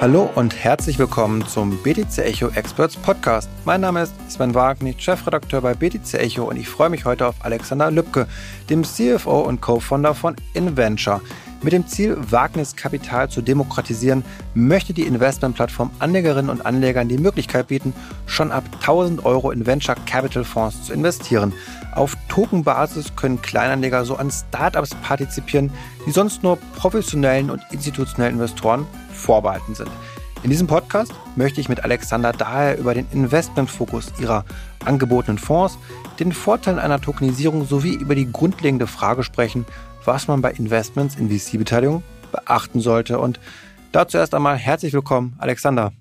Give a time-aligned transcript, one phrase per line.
[0.00, 3.50] Hallo und herzlich willkommen zum BTC Echo Experts Podcast.
[3.64, 7.34] Mein Name ist Sven Wagner, Chefredakteur bei BTC Echo und ich freue mich heute auf
[7.44, 8.28] Alexander Lübke,
[8.70, 11.20] dem CFO und Co-Founder von InVenture.
[11.62, 14.24] Mit dem Ziel, Wagniskapital zu demokratisieren,
[14.54, 17.92] möchte die Investmentplattform Anlegerinnen und Anlegern die Möglichkeit bieten,
[18.26, 21.52] schon ab 1000 Euro in Venture Capital Fonds zu investieren.
[21.96, 25.72] Auf Tokenbasis können Kleinanleger so an Startups partizipieren,
[26.06, 28.86] die sonst nur professionellen und institutionellen Investoren
[29.18, 29.90] vorbehalten sind.
[30.44, 34.44] In diesem Podcast möchte ich mit Alexander daher über den Investmentfokus ihrer
[34.84, 35.78] angebotenen Fonds,
[36.20, 39.66] den Vorteilen einer Tokenisierung sowie über die grundlegende Frage sprechen,
[40.04, 43.18] was man bei Investments in VC-Beteiligung beachten sollte.
[43.18, 43.40] Und
[43.90, 45.92] dazu erst einmal herzlich willkommen, Alexander.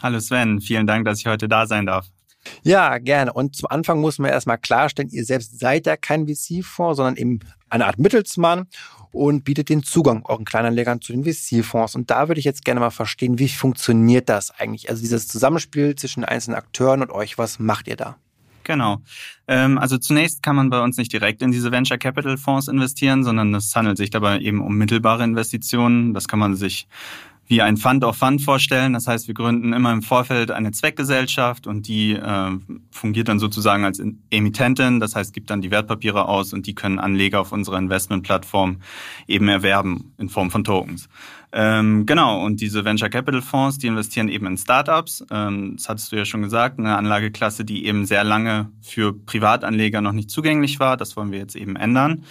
[0.00, 2.06] Hallo Sven, vielen Dank, dass ich heute da sein darf.
[2.62, 3.32] Ja, gerne.
[3.32, 7.40] Und zum Anfang muss man erstmal klarstellen, ihr selbst seid ja kein VC-Fonds, sondern eben
[7.72, 8.66] eine Art Mittelsmann
[9.12, 11.94] und bietet den Zugang euren Kleinanlegern zu den VC-Fonds.
[11.94, 14.88] Und da würde ich jetzt gerne mal verstehen, wie funktioniert das eigentlich?
[14.88, 18.16] Also dieses Zusammenspiel zwischen einzelnen Akteuren und euch, was macht ihr da?
[18.64, 19.02] Genau.
[19.48, 23.24] Ähm, also zunächst kann man bei uns nicht direkt in diese Venture Capital Fonds investieren,
[23.24, 26.14] sondern es handelt sich dabei eben um mittelbare Investitionen.
[26.14, 26.86] Das kann man sich
[27.52, 28.94] wie ein Fund of Fund vorstellen.
[28.94, 32.50] Das heißt, wir gründen immer im Vorfeld eine Zweckgesellschaft und die äh,
[32.90, 35.00] fungiert dann sozusagen als Emittentin.
[35.00, 38.78] Das heißt, gibt dann die Wertpapiere aus und die können Anleger auf unserer Investmentplattform
[39.28, 41.10] eben erwerben in Form von Tokens.
[41.52, 45.22] Ähm, genau, und diese Venture Capital Fonds, die investieren eben in Startups.
[45.30, 50.00] Ähm, das hattest du ja schon gesagt, eine Anlageklasse, die eben sehr lange für Privatanleger
[50.00, 50.96] noch nicht zugänglich war.
[50.96, 52.24] Das wollen wir jetzt eben ändern.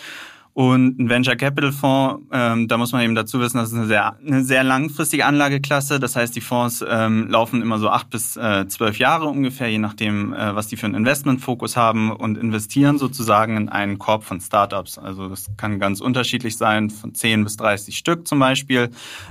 [0.53, 3.87] Und ein Venture Capital Fonds, ähm, da muss man eben dazu wissen, das ist eine
[3.87, 5.99] sehr, eine sehr langfristige Anlageklasse.
[5.99, 9.77] Das heißt, die Fonds ähm, laufen immer so acht bis äh, zwölf Jahre ungefähr, je
[9.77, 14.41] nachdem, äh, was die für einen Investmentfokus haben und investieren sozusagen in einen Korb von
[14.41, 14.97] Startups.
[14.97, 18.89] Also das kann ganz unterschiedlich sein, von zehn bis dreißig Stück zum Beispiel.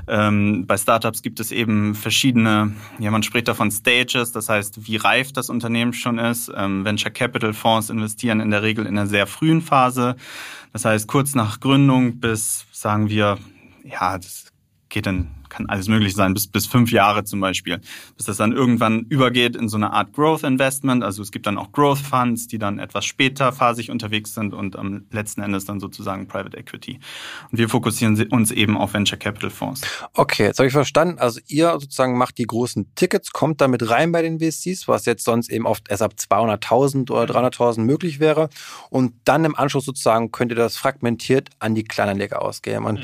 [0.08, 4.96] Ähm, bei Startups gibt es eben verschiedene, ja, man spricht davon Stages, das heißt, wie
[4.96, 6.50] reif das Unternehmen schon ist.
[6.56, 10.16] Ähm, Venture Capital Fonds investieren in der Regel in einer sehr frühen Phase.
[10.72, 13.38] Das heißt, kurz nach Gründung bis, sagen wir,
[13.84, 14.52] ja, das
[14.88, 17.80] geht dann kann alles möglich sein, bis, bis fünf Jahre zum Beispiel,
[18.16, 21.04] bis das dann irgendwann übergeht in so eine Art Growth Investment.
[21.04, 24.76] Also es gibt dann auch Growth Funds, die dann etwas später phasig unterwegs sind und
[24.76, 27.00] am letzten Endes dann sozusagen Private Equity.
[27.50, 29.82] Und wir fokussieren uns eben auf Venture Capital Fonds.
[30.14, 31.18] Okay, jetzt habe ich verstanden.
[31.18, 35.24] Also ihr sozusagen macht die großen Tickets, kommt damit rein bei den VCs, was jetzt
[35.24, 38.48] sonst eben oft erst ab 200.000 oder 300.000 möglich wäre.
[38.88, 42.86] Und dann im Anschluss sozusagen könnt ihr das fragmentiert an die Kleinanleger ausgeben.
[42.86, 43.00] Und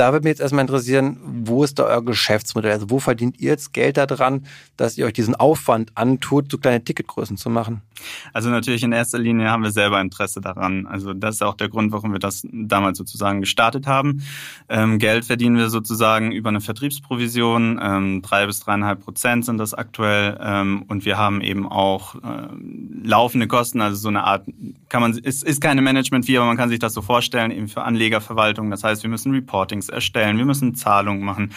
[0.00, 2.72] da würde mich jetzt erstmal interessieren, wo ist da euer Geschäftsmodell?
[2.72, 4.46] Also wo verdient ihr jetzt Geld daran,
[4.76, 7.82] dass ihr euch diesen Aufwand antut, so kleine Ticketgrößen zu machen?
[8.32, 10.86] Also natürlich in erster Linie haben wir selber Interesse daran.
[10.86, 14.22] Also das ist auch der Grund, warum wir das damals sozusagen gestartet haben.
[14.68, 17.78] Ähm, Geld verdienen wir sozusagen über eine Vertriebsprovision.
[17.82, 20.38] Ähm, drei bis dreieinhalb Prozent sind das aktuell.
[20.40, 22.48] Ähm, und wir haben eben auch äh,
[23.02, 24.46] laufende Kosten, also so eine Art,
[24.88, 27.82] kann man, ist, ist keine Management-Fee, aber man kann sich das so vorstellen, eben für
[27.82, 28.70] Anlegerverwaltung.
[28.70, 31.52] Das heißt, wir müssen Reportings erstellen, wir müssen Zahlungen machen,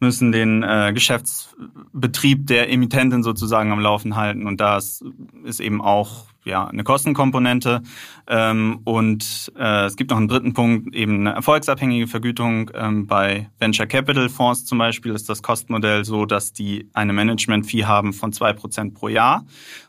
[0.00, 4.46] müssen den äh, Geschäftsbetrieb der Emittentin sozusagen am Laufen halten.
[4.46, 5.04] Und das
[5.44, 7.82] ist eben auch ja eine Kostenkomponente.
[8.26, 12.70] Ähm, und äh, es gibt noch einen dritten Punkt, eben eine erfolgsabhängige Vergütung.
[12.74, 17.84] Ähm, bei Venture Capital Fonds zum Beispiel ist das Kostenmodell so, dass die eine Management-Fee
[17.84, 19.44] haben von zwei Prozent pro Jahr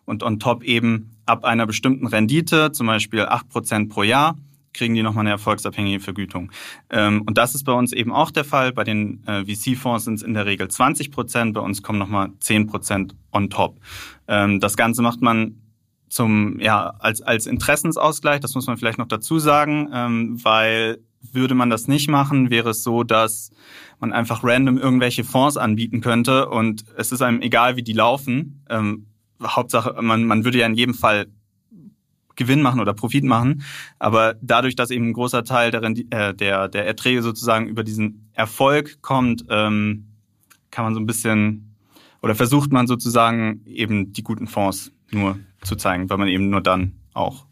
[0.05, 4.35] und on top eben ab einer bestimmten Rendite, zum Beispiel acht Prozent pro Jahr,
[4.73, 6.51] kriegen die nochmal eine erfolgsabhängige Vergütung.
[6.89, 8.73] Ähm, und das ist bei uns eben auch der Fall.
[8.73, 12.31] Bei den äh, VC-Fonds sind es in der Regel 20 Prozent, bei uns kommen nochmal
[12.39, 13.79] 10 Prozent on top.
[14.27, 15.59] Ähm, das Ganze macht man
[16.09, 20.99] zum, ja, als, als Interessensausgleich, das muss man vielleicht noch dazu sagen, ähm, weil
[21.31, 23.51] würde man das nicht machen, wäre es so, dass
[23.99, 28.61] man einfach random irgendwelche Fonds anbieten könnte und es ist einem egal, wie die laufen.
[29.41, 31.27] Hauptsache, man, man würde ja in jedem Fall
[32.35, 33.63] Gewinn machen oder Profit machen.
[33.99, 38.29] Aber dadurch, dass eben ein großer Teil der, äh, der, der Erträge sozusagen über diesen
[38.33, 40.07] Erfolg kommt, ähm,
[40.71, 41.73] kann man so ein bisschen
[42.21, 46.61] oder versucht man sozusagen eben die guten Fonds nur zu zeigen, weil man eben nur
[46.61, 47.45] dann auch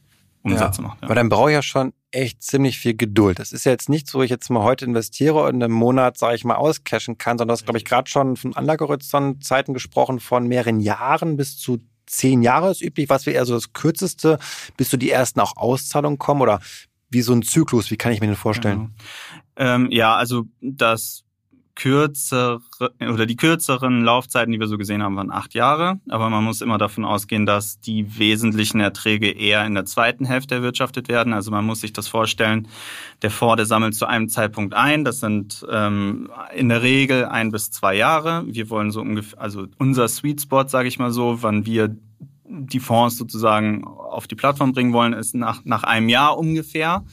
[0.44, 1.02] Umsätze ja, macht.
[1.02, 1.08] Ja.
[1.08, 3.40] Aber dann brauche ich ja schon echt ziemlich viel Geduld.
[3.40, 6.18] Das ist ja jetzt nicht so, wo ich jetzt mal heute investiere und im Monat,
[6.18, 10.48] sage ich mal, auscashen kann, sondern das glaube ich, gerade schon von Anlagehorizont-Zeiten gesprochen, von
[10.48, 11.80] mehreren Jahren bis zu
[12.12, 13.10] zehn Jahre ist üblich.
[13.10, 14.40] Was wäre eher so das kürzeste,
[14.78, 16.60] bis zu die ersten auch Auszahlungen kommen oder
[17.10, 17.92] wie so ein Zyklus?
[17.92, 18.94] Wie kann ich mir den vorstellen?
[19.58, 21.24] Ja, ähm, ja also das
[21.82, 22.62] kürzere
[23.00, 26.00] oder die kürzeren Laufzeiten, die wir so gesehen haben, waren acht Jahre.
[26.10, 30.54] Aber man muss immer davon ausgehen, dass die wesentlichen Erträge eher in der zweiten Hälfte
[30.54, 31.34] erwirtschaftet werden.
[31.34, 32.68] Also man muss sich das vorstellen,
[33.24, 35.04] der Fonds, der sammelt zu einem Zeitpunkt ein.
[35.04, 38.44] Das sind ähm, in der Regel ein bis zwei Jahre.
[38.46, 41.96] Wir wollen so ungefähr, also unser Sweet Spot, sage ich mal so, wann wir
[42.46, 47.06] die Fonds sozusagen auf die Plattform bringen wollen, ist nach, nach einem Jahr ungefähr,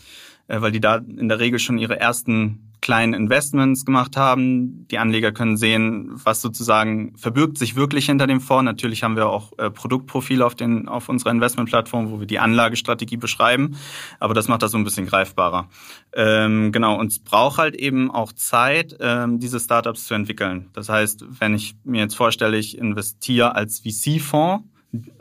[0.47, 4.86] äh, weil die da in der Regel schon ihre ersten kleinen Investments gemacht haben.
[4.88, 8.64] Die Anleger können sehen, was sozusagen verbirgt sich wirklich hinter dem Fonds.
[8.64, 13.16] Natürlich haben wir auch äh, Produktprofile auf, den, auf unserer Investmentplattform, wo wir die Anlagestrategie
[13.16, 13.76] beschreiben.
[14.20, 15.69] Aber das macht das so ein bisschen greifbarer.
[16.12, 20.70] Ähm, genau, und es braucht halt eben auch Zeit, ähm, diese Startups zu entwickeln.
[20.72, 24.64] Das heißt, wenn ich mir jetzt vorstelle, ich investiere als VC-Fonds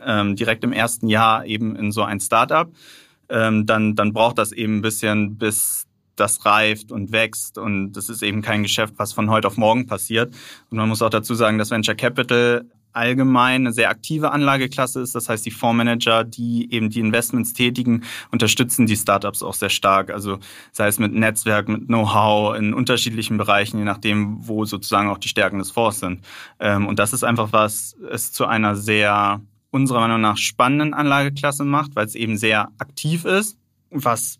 [0.04, 2.72] ähm, direkt im ersten Jahr eben in so ein Startup,
[3.28, 5.87] ähm, dann, dann braucht das eben ein bisschen, bis
[6.20, 9.86] das reift und wächst und das ist eben kein Geschäft, was von heute auf morgen
[9.86, 10.34] passiert.
[10.70, 15.14] Und man muss auch dazu sagen, dass Venture Capital allgemein eine sehr aktive Anlageklasse ist.
[15.14, 20.10] Das heißt, die Fondsmanager, die eben die Investments tätigen, unterstützen die Startups auch sehr stark.
[20.10, 20.38] Also
[20.72, 25.28] sei es mit Netzwerk, mit Know-how in unterschiedlichen Bereichen, je nachdem, wo sozusagen auch die
[25.28, 26.24] Stärken des Fonds sind.
[26.58, 31.64] Ähm, und das ist einfach was es zu einer sehr unserer Meinung nach spannenden Anlageklasse
[31.64, 33.58] macht, weil es eben sehr aktiv ist,
[33.90, 34.38] was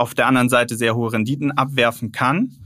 [0.00, 2.56] auf der anderen Seite sehr hohe Renditen abwerfen kann.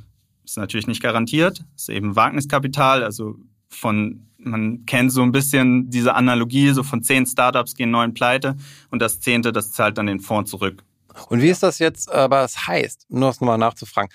[0.45, 1.65] Ist natürlich nicht garantiert.
[1.75, 3.37] Ist eben Wagniskapital, also
[3.69, 8.57] von man kennt so ein bisschen diese Analogie, so von zehn Startups gehen neun pleite
[8.91, 10.85] und das zehnte, das zahlt dann den Fonds zurück.
[11.29, 14.11] Und wie ist das jetzt, aber es heißt, nur das nochmal nachzufragen,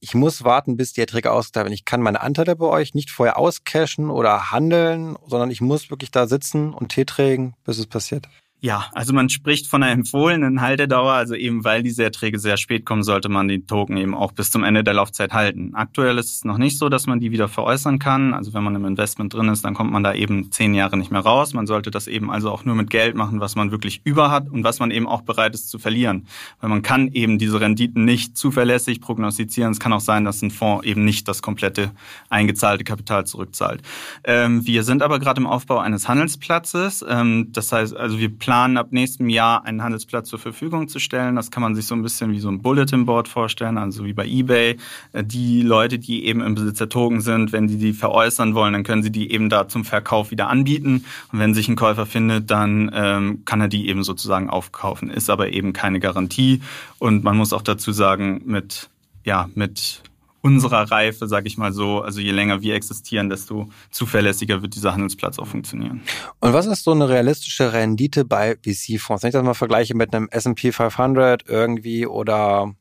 [0.00, 1.74] ich muss warten, bis die Erträge ausgezahlt werden.
[1.74, 6.10] Ich kann meine Anteile bei euch nicht vorher auscashen oder handeln, sondern ich muss wirklich
[6.10, 8.28] da sitzen und Tee trägen, bis es passiert.
[8.62, 12.84] Ja, also man spricht von einer empfohlenen Haltedauer, also eben weil diese Erträge sehr spät
[12.84, 15.74] kommen, sollte man die Token eben auch bis zum Ende der Laufzeit halten.
[15.74, 18.34] Aktuell ist es noch nicht so, dass man die wieder veräußern kann.
[18.34, 21.10] Also wenn man im Investment drin ist, dann kommt man da eben zehn Jahre nicht
[21.10, 21.54] mehr raus.
[21.54, 24.50] Man sollte das eben also auch nur mit Geld machen, was man wirklich über hat
[24.50, 26.26] und was man eben auch bereit ist zu verlieren.
[26.60, 29.72] Weil man kann eben diese Renditen nicht zuverlässig prognostizieren.
[29.72, 31.92] Es kann auch sein, dass ein Fonds eben nicht das komplette
[32.28, 33.80] eingezahlte Kapital zurückzahlt.
[34.22, 37.02] Ähm, wir sind aber gerade im Aufbau eines Handelsplatzes.
[37.08, 41.36] Ähm, das heißt, also wir planen ab nächstem Jahr einen Handelsplatz zur Verfügung zu stellen.
[41.36, 44.12] Das kann man sich so ein bisschen wie so ein Bulletin Board vorstellen, also wie
[44.12, 44.76] bei eBay.
[45.12, 48.72] Äh, die Leute, die eben im Besitz der Token sind, wenn die die veräußern wollen,
[48.72, 51.04] dann können sie die eben da zum Verkauf wieder anbieten.
[51.32, 55.10] Und wenn sich ein Käufer findet, dann ähm, kann er die eben sozusagen aufkaufen.
[55.10, 56.62] Ist aber eben keine Garantie.
[56.98, 58.90] Und man muss auch dazu sagen, mit
[59.24, 60.02] ja, mit
[60.42, 64.92] unserer Reife, sage ich mal so, also je länger wir existieren, desto zuverlässiger wird dieser
[64.92, 66.02] Handelsplatz auch funktionieren.
[66.40, 69.22] Und was ist so eine realistische Rendite bei VC-Fonds?
[69.22, 72.74] Wenn ich das mal vergleiche mit einem S&P 500 irgendwie oder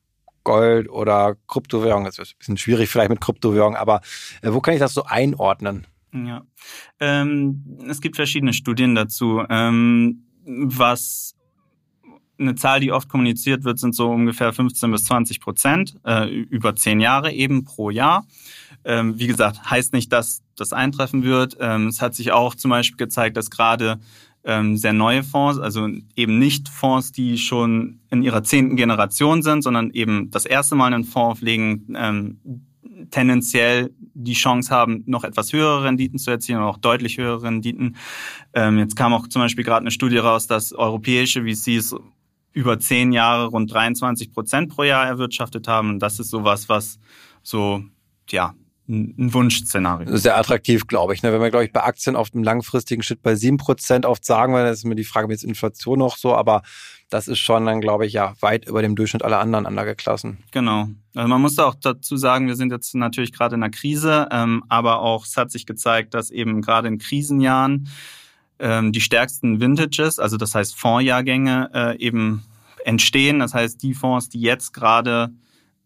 [0.43, 4.01] Gold oder Kryptowährung, das ist ein bisschen schwierig vielleicht mit Kryptowährung, aber
[4.41, 5.85] äh, wo kann ich das so einordnen?
[6.13, 6.43] Ja,
[6.99, 9.43] ähm, es gibt verschiedene Studien dazu.
[9.49, 11.35] Ähm, was
[12.39, 16.75] eine Zahl, die oft kommuniziert wird, sind so ungefähr 15 bis 20 Prozent äh, über
[16.75, 18.25] zehn Jahre eben pro Jahr.
[18.85, 21.57] Ähm, wie gesagt, heißt nicht, dass das eintreffen wird.
[21.59, 23.99] Ähm, es hat sich auch zum Beispiel gezeigt, dass gerade
[24.43, 29.63] ähm, sehr neue Fonds, also eben nicht Fonds, die schon in ihrer zehnten Generation sind,
[29.63, 32.39] sondern eben das erste Mal einen Fonds auflegen, ähm,
[33.11, 37.95] tendenziell die Chance haben, noch etwas höhere Renditen zu erzielen, auch deutlich höhere Renditen.
[38.53, 41.95] Ähm, jetzt kam auch zum Beispiel gerade eine Studie raus, dass europäische VCs
[42.51, 45.89] über zehn Jahre rund 23 Prozent pro Jahr erwirtschaftet haben.
[45.89, 46.99] Und das ist sowas, was
[47.43, 47.83] so,
[48.29, 48.53] ja,
[48.89, 50.17] ein Wunschszenario.
[50.17, 51.21] Sehr attraktiv, glaube ich.
[51.21, 51.31] Ne?
[51.31, 54.53] Wenn wir, glaube ich, bei Aktien auf dem langfristigen Schritt bei sieben Prozent oft sagen,
[54.53, 56.63] dann ist mir die Frage, wie ist Inflation noch so, aber
[57.09, 60.39] das ist schon dann, glaube ich, ja, weit über dem Durchschnitt aller anderen Anlageklassen.
[60.51, 60.89] Genau.
[61.15, 64.63] Also man muss auch dazu sagen, wir sind jetzt natürlich gerade in einer Krise, ähm,
[64.69, 67.89] aber auch es hat sich gezeigt, dass eben gerade in Krisenjahren
[68.59, 72.45] ähm, die stärksten Vintages, also das heißt Fondsjahrgänge, äh, eben
[72.85, 73.39] entstehen.
[73.39, 75.31] Das heißt, die Fonds, die jetzt gerade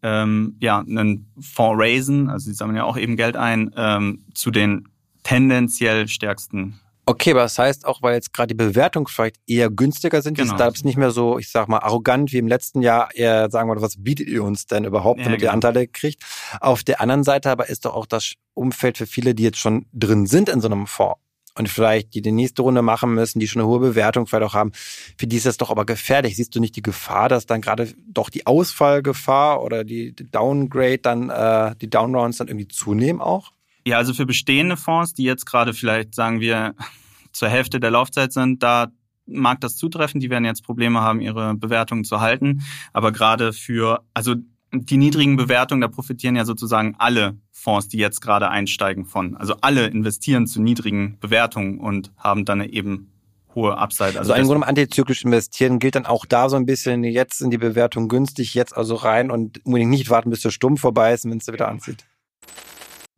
[0.02, 4.50] ähm, ja, einen Fonds raisen, also sie sammeln ja auch eben Geld ein, ähm, zu
[4.50, 4.88] den
[5.22, 10.22] tendenziell stärksten Okay, aber das heißt auch, weil jetzt gerade die Bewertungen vielleicht eher günstiger
[10.22, 10.52] sind, genau.
[10.52, 13.68] die Startups nicht mehr so, ich sag mal, arrogant wie im letzten Jahr eher sagen
[13.68, 15.50] wir, was bietet ihr uns denn überhaupt, damit ja, genau.
[15.50, 16.24] ihr Anteile kriegt.
[16.60, 19.84] Auf der anderen Seite aber ist doch auch das Umfeld für viele, die jetzt schon
[19.92, 21.20] drin sind in so einem Fonds
[21.56, 24.54] und vielleicht die die nächste Runde machen müssen, die schon eine hohe Bewertung vielleicht auch
[24.54, 24.72] haben,
[25.18, 26.36] für die ist das doch aber gefährlich.
[26.36, 31.30] Siehst du nicht die Gefahr, dass dann gerade doch die Ausfallgefahr oder die Downgrade dann,
[31.30, 33.52] äh, die Downrounds dann irgendwie zunehmen auch?
[33.86, 36.74] Ja, also für bestehende Fonds, die jetzt gerade vielleicht, sagen wir,
[37.32, 38.88] zur Hälfte der Laufzeit sind, da
[39.26, 40.20] mag das zutreffen.
[40.20, 42.62] Die werden jetzt Probleme haben, ihre Bewertungen zu halten.
[42.92, 44.34] Aber gerade für, also
[44.74, 49.36] die niedrigen Bewertungen, da profitieren ja sozusagen alle Fonds, die jetzt gerade einsteigen von.
[49.36, 53.10] Also alle investieren zu niedrigen Bewertungen und haben dann eben
[53.54, 54.18] hohe Upside.
[54.18, 57.50] Also, also im Grunde antizyklisch investieren gilt dann auch da so ein bisschen, jetzt sind
[57.50, 61.24] die Bewertungen günstig, jetzt also rein und unbedingt nicht warten, bis der Stumm vorbei ist,
[61.24, 62.04] wenn es wieder anzieht.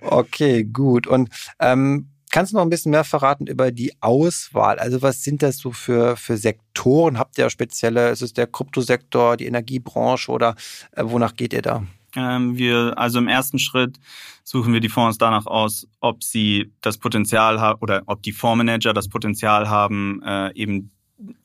[0.01, 1.07] Okay, gut.
[1.07, 4.79] Und ähm, kannst du noch ein bisschen mehr verraten über die Auswahl?
[4.79, 7.19] Also was sind das so für, für Sektoren?
[7.19, 10.55] Habt ihr spezielle, ist es der Kryptosektor, die Energiebranche oder
[10.93, 11.85] äh, wonach geht ihr da?
[12.15, 13.99] Ähm, wir, also im ersten Schritt
[14.45, 18.93] suchen wir die Fonds danach aus, ob sie das Potenzial haben oder ob die Fondsmanager
[18.93, 20.91] das Potenzial haben, äh, eben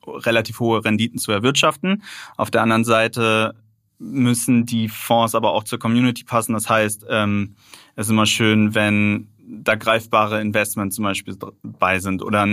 [0.06, 2.04] relativ hohe Renditen zu erwirtschaften.
[2.36, 3.56] Auf der anderen Seite
[3.98, 6.52] müssen die Fonds aber auch zur Community passen.
[6.52, 7.56] Das heißt, ähm,
[7.96, 12.48] es ist immer schön, wenn da greifbare Investments zum Beispiel bei sind oder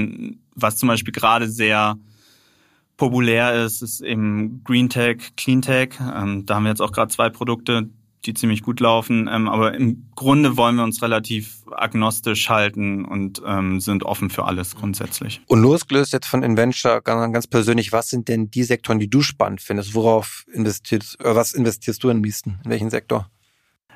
[0.54, 1.96] was zum Beispiel gerade sehr
[2.96, 5.90] populär ist, ist eben Green Tech, Clean Tech.
[6.00, 7.88] Ähm, da haben wir jetzt auch gerade zwei Produkte,
[8.24, 9.30] die ziemlich gut laufen.
[9.32, 14.44] Ähm, aber im Grunde wollen wir uns relativ agnostisch halten und ähm, sind offen für
[14.44, 15.40] alles grundsätzlich.
[15.46, 19.22] Und losgelöst jetzt von Inventure ganz, ganz persönlich, was sind denn die Sektoren, die du
[19.22, 19.94] spannend findest?
[19.94, 22.58] Worauf investierst, äh, was investierst du am liebsten?
[22.64, 23.30] In welchen Sektor?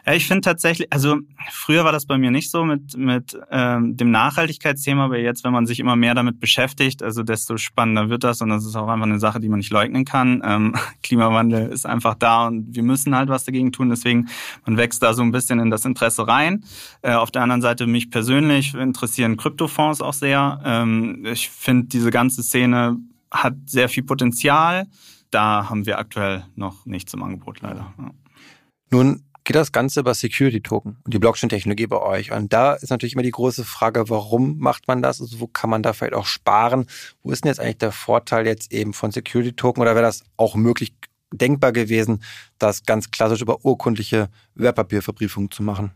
[0.05, 1.19] Ja, ich finde tatsächlich, also
[1.53, 5.53] früher war das bei mir nicht so mit, mit ähm, dem Nachhaltigkeitsthema, aber jetzt, wenn
[5.53, 8.89] man sich immer mehr damit beschäftigt, also desto spannender wird das und das ist auch
[8.89, 10.43] einfach eine Sache, die man nicht leugnen kann.
[10.45, 14.29] Ähm, Klimawandel ist einfach da und wir müssen halt was dagegen tun, deswegen
[14.67, 16.65] man wächst da so ein bisschen in das Interesse rein.
[17.03, 20.61] Äh, auf der anderen Seite mich persönlich interessieren Kryptofonds auch sehr.
[20.65, 22.97] Ähm, ich finde, diese ganze Szene
[23.31, 24.87] hat sehr viel Potenzial.
[25.31, 27.95] Da haben wir aktuell noch nichts im Angebot leider.
[27.99, 28.11] Ja.
[28.91, 32.33] Nun geht das Ganze über Security-Token und die Blockchain-Technologie bei euch.
[32.33, 35.21] Und da ist natürlich immer die große Frage, warum macht man das?
[35.21, 36.87] Also wo kann man da vielleicht auch sparen?
[37.23, 39.83] Wo ist denn jetzt eigentlich der Vorteil jetzt eben von Security-Token?
[39.83, 40.95] Oder wäre das auch möglich,
[41.33, 42.23] denkbar gewesen,
[42.59, 45.93] das ganz klassisch über urkundliche Wertpapierverbriefung zu machen?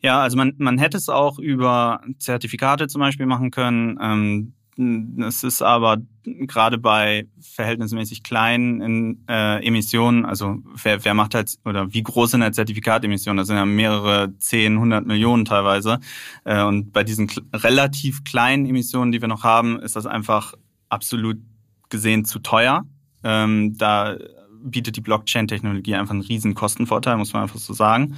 [0.00, 3.98] Ja, also man, man hätte es auch über Zertifikate zum Beispiel machen können.
[4.00, 11.34] Ähm, es ist aber gerade bei verhältnismäßig kleinen in, äh, Emissionen, also wer, wer macht
[11.34, 13.36] halt, oder wie groß sind halt Zertifikatemissionen?
[13.36, 16.00] Das sind ja mehrere zehn, hundert Millionen teilweise.
[16.44, 20.54] Äh, und bei diesen relativ kleinen Emissionen, die wir noch haben, ist das einfach
[20.88, 21.38] absolut
[21.90, 22.84] gesehen zu teuer.
[23.24, 24.16] Ähm, da
[24.64, 28.16] bietet die Blockchain-Technologie einfach einen riesen Kostenvorteil, muss man einfach so sagen.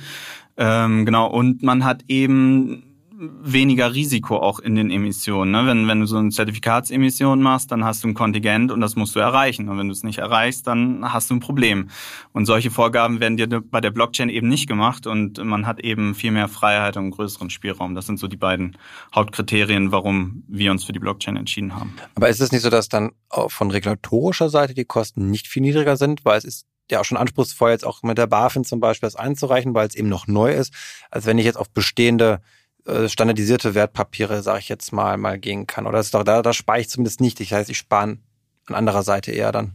[0.57, 2.94] Ähm, genau, und man hat eben
[3.43, 5.51] weniger Risiko auch in den Emissionen.
[5.51, 5.67] Ne?
[5.67, 9.15] Wenn, wenn du so eine Zertifikatsemission machst, dann hast du ein Kontingent und das musst
[9.17, 9.69] du erreichen.
[9.69, 11.91] Und wenn du es nicht erreichst, dann hast du ein Problem.
[12.33, 16.15] Und solche Vorgaben werden dir bei der Blockchain eben nicht gemacht und man hat eben
[16.15, 17.95] viel mehr Freiheit und größeren Spielraum.
[17.95, 18.77] Das sind so die beiden
[19.15, 21.95] Hauptkriterien, warum wir uns für die Blockchain entschieden haben.
[22.15, 23.13] Aber ist es nicht so, dass dann
[23.49, 27.19] von regulatorischer Seite die Kosten nicht viel niedriger sind, weil es ist ja auch schon
[27.19, 30.53] anspruchsvoll, jetzt auch mit der BaFin zum Beispiel das einzureichen, weil es eben noch neu
[30.53, 30.73] ist,
[31.11, 32.41] als wenn ich jetzt auf bestehende
[32.87, 35.87] äh, standardisierte Wertpapiere, sage ich jetzt mal, mal gehen kann.
[35.87, 37.41] Oder das ist doch, da, da spare ich zumindest nicht.
[37.41, 38.19] Ich heißt, ich spare
[38.67, 39.75] an anderer Seite eher dann.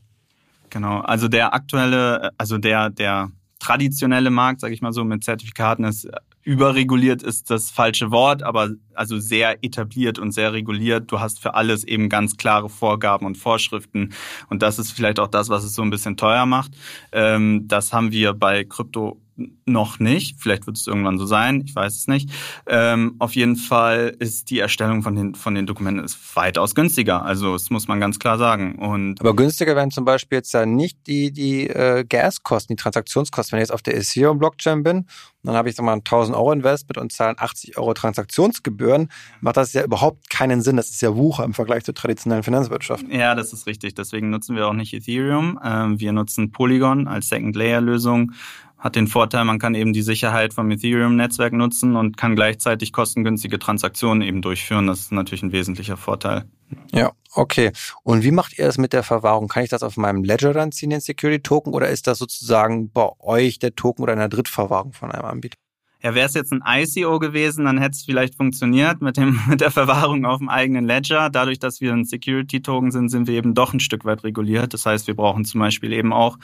[0.69, 5.83] Genau, also der aktuelle, also der, der traditionelle Markt, sage ich mal so, mit Zertifikaten
[5.83, 6.07] ist
[6.43, 11.11] überreguliert ist das falsche Wort, aber also sehr etabliert und sehr reguliert.
[11.11, 14.13] Du hast für alles eben ganz klare Vorgaben und Vorschriften.
[14.49, 16.71] Und das ist vielleicht auch das, was es so ein bisschen teuer macht.
[17.11, 19.21] Ähm, das haben wir bei Krypto
[19.65, 20.39] noch nicht.
[20.39, 22.29] Vielleicht wird es irgendwann so sein, ich weiß es nicht.
[22.67, 27.23] Ähm, auf jeden Fall ist die Erstellung von den, von den Dokumenten ist weitaus günstiger.
[27.23, 28.75] Also das muss man ganz klar sagen.
[28.75, 33.53] Und Aber günstiger wären zum Beispiel jetzt ja nicht die, die äh, Gaskosten, die Transaktionskosten.
[33.53, 35.05] Wenn ich jetzt auf der Ethereum-Blockchain bin,
[35.43, 39.09] dann habe ich sag mal 1000 Euro Investment und zahlen 80 Euro Transaktionsgebühren,
[39.41, 40.75] macht das ja überhaupt keinen Sinn.
[40.75, 43.05] Das ist ja Wucher im Vergleich zur traditionellen Finanzwirtschaft.
[43.09, 43.95] Ja, das ist richtig.
[43.95, 45.59] Deswegen nutzen wir auch nicht Ethereum.
[45.63, 48.33] Ähm, wir nutzen Polygon als Second-Layer-Lösung
[48.79, 53.59] hat den Vorteil, man kann eben die Sicherheit vom Ethereum-Netzwerk nutzen und kann gleichzeitig kostengünstige
[53.59, 54.87] Transaktionen eben durchführen.
[54.87, 56.45] Das ist natürlich ein wesentlicher Vorteil.
[56.93, 57.71] Ja, okay.
[58.03, 59.49] Und wie macht ihr das mit der Verwahrung?
[59.49, 63.09] Kann ich das auf meinem Ledger dann ziehen, den Security-Token, oder ist das sozusagen bei
[63.19, 65.57] euch der Token oder einer Drittverwahrung von einem Anbieter?
[66.01, 69.59] Ja, wäre es jetzt ein ICO gewesen, dann hätte es vielleicht funktioniert mit, dem, mit
[69.59, 71.29] der Verwahrung auf dem eigenen Ledger.
[71.29, 74.73] Dadurch, dass wir ein Security-Token sind, sind wir eben doch ein Stück weit reguliert.
[74.73, 76.37] Das heißt, wir brauchen zum Beispiel eben auch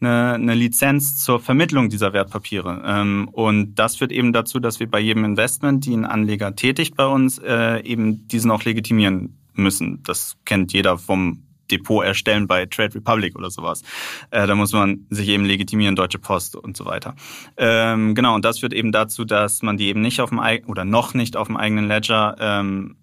[0.00, 2.82] eine, eine Lizenz zur Vermittlung dieser Wertpapiere.
[2.84, 6.94] Ähm, und das führt eben dazu, dass wir bei jedem Investment, die ein Anleger tätigt
[6.94, 10.02] bei uns, äh, eben diesen auch legitimieren müssen.
[10.02, 13.82] Das kennt jeder vom Depot erstellen bei Trade Republic oder sowas.
[14.30, 17.14] Äh, da muss man sich eben legitimieren, Deutsche Post und so weiter.
[17.56, 20.84] Ähm, genau, und das führt eben dazu, dass man die eben nicht auf dem oder
[20.84, 22.96] noch nicht auf dem eigenen Ledger ähm,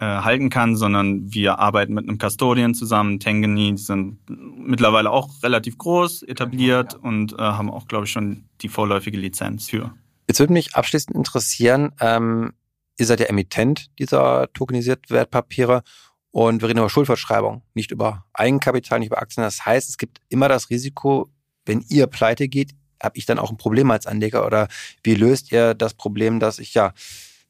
[0.00, 5.76] äh, halten kann, sondern wir arbeiten mit einem Custodian zusammen, Tengeni, sind mittlerweile auch relativ
[5.76, 7.08] groß, etabliert ja, ja.
[7.08, 9.92] und äh, haben auch, glaube ich, schon die vorläufige Lizenz für.
[10.28, 12.52] Jetzt würde mich abschließend interessieren, ähm,
[12.98, 15.82] ihr seid ja Emittent dieser tokenisierten Wertpapiere
[16.30, 19.44] und wir reden über Schuldverschreibung, nicht über Eigenkapital, nicht über Aktien.
[19.44, 21.30] Das heißt, es gibt immer das Risiko,
[21.64, 24.68] wenn ihr pleite geht, habe ich dann auch ein Problem als Anleger oder
[25.02, 26.92] wie löst ihr das Problem, dass ich ja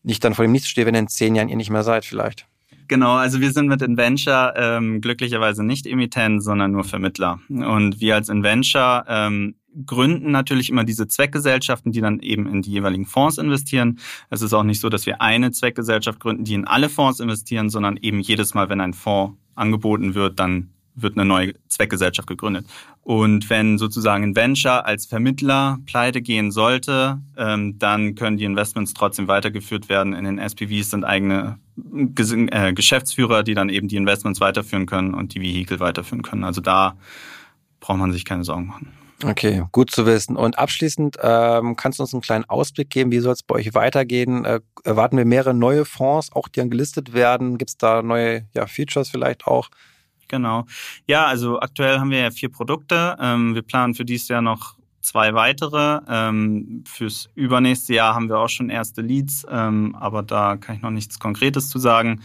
[0.03, 2.47] nicht dann vor dem Nichts stehe, wenn in zehn Jahren ihr nicht mehr seid vielleicht?
[2.89, 7.39] Genau, also wir sind mit Inventure ähm, glücklicherweise nicht Emittent, sondern nur Vermittler.
[7.49, 9.57] Und wir als Inventure ähm,
[9.87, 13.99] gründen natürlich immer diese Zweckgesellschaften, die dann eben in die jeweiligen Fonds investieren.
[14.31, 17.71] Es ist auch nicht so, dass wir eine Zweckgesellschaft gründen, die in alle Fonds investieren,
[17.71, 20.71] sondern eben jedes Mal, wenn ein Fonds angeboten wird, dann
[21.03, 22.67] wird eine neue Zweckgesellschaft gegründet.
[23.03, 28.95] Und wenn sozusagen ein Venture als Vermittler pleite gehen sollte, ähm, dann können die Investments
[28.95, 30.13] trotzdem weitergeführt werden.
[30.13, 31.59] In den SPVs sind eigene
[31.97, 36.45] äh, Geschäftsführer, die dann eben die Investments weiterführen können und die Vehikel weiterführen können.
[36.45, 36.97] Also da
[37.81, 38.98] braucht man sich keine Sorgen machen.
[39.25, 40.37] Okay, gut zu wissen.
[40.37, 43.75] Und abschließend ähm, kannst du uns einen kleinen Ausblick geben, wie soll es bei euch
[43.75, 44.45] weitergehen?
[44.45, 47.59] Äh, erwarten wir mehrere neue Fonds, auch die dann gelistet werden?
[47.59, 49.71] Gibt es da neue ja, Features vielleicht auch?
[50.29, 50.67] Genau.
[51.07, 53.17] Ja, also aktuell haben wir ja vier Produkte.
[53.21, 56.01] Ähm, wir planen für dieses Jahr noch zwei weitere.
[56.09, 60.83] Ähm, fürs übernächste Jahr haben wir auch schon erste Leads, ähm, aber da kann ich
[60.83, 62.21] noch nichts Konkretes zu sagen.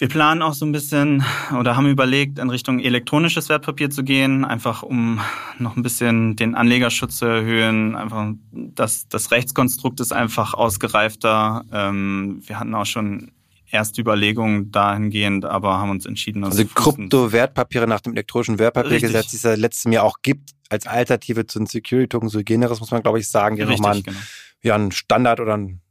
[0.00, 1.22] Wir planen auch so ein bisschen
[1.58, 5.20] oder haben überlegt, in Richtung elektronisches Wertpapier zu gehen, einfach um
[5.58, 7.94] noch ein bisschen den Anlegerschutz zu erhöhen.
[7.96, 11.66] Einfach das, das Rechtskonstrukt ist einfach ausgereifter.
[11.70, 13.32] Ähm, wir hatten auch schon
[13.70, 16.44] erste Überlegungen dahingehend, aber haben uns entschieden.
[16.44, 21.46] Also Krypto-Wertpapiere nach dem elektronischen Wertpapiergesetz, die es ja letztem Jahr auch gibt, als Alternative
[21.46, 24.18] zu den Security-Token, so generis muss man, glaube ich, sagen, die nochmal genau.
[24.62, 25.82] ja, einen Standard oder einen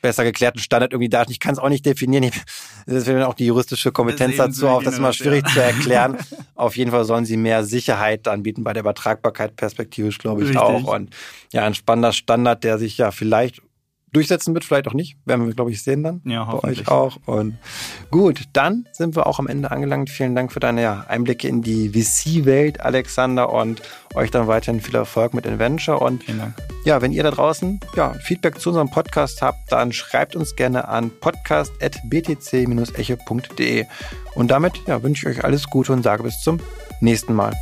[0.00, 1.24] besser geklärten Standard irgendwie da.
[1.28, 2.30] Ich kann es auch nicht definieren.
[2.86, 5.52] Das wäre auch die juristische Kompetenz dazu, auch das ist immer schwierig ja.
[5.52, 6.16] zu erklären.
[6.54, 10.62] Auf jeden Fall sollen sie mehr Sicherheit anbieten bei der Übertragbarkeit perspektivisch, glaube ich, Richtig.
[10.62, 10.94] auch.
[10.94, 11.14] Und
[11.52, 13.62] ja, ein spannender Standard, der sich ja vielleicht
[14.12, 15.16] durchsetzen wird, vielleicht auch nicht.
[15.24, 16.20] Werden wir, glaube ich, sehen dann.
[16.24, 16.84] Ja, hoffentlich.
[16.84, 17.16] Bei euch auch.
[17.26, 17.58] Und
[18.10, 20.10] gut, dann sind wir auch am Ende angelangt.
[20.10, 23.82] Vielen Dank für deine ja, Einblicke in die VC-Welt, Alexander, und
[24.14, 26.00] euch dann weiterhin viel Erfolg mit Adventure.
[26.00, 26.54] Und Vielen Dank.
[26.84, 30.88] Ja, wenn ihr da draußen ja, Feedback zu unserem Podcast habt, dann schreibt uns gerne
[30.88, 33.84] an podcast.btc-echo.de.
[34.34, 36.58] Und damit ja, wünsche ich euch alles Gute und sage bis zum
[37.00, 37.52] nächsten Mal.